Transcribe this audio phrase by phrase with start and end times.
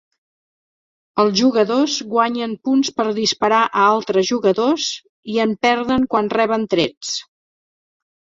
[1.23, 4.87] Els jugadors guanyen punts per disparar a altres jugadors
[5.35, 7.15] i en perden quan reben trets.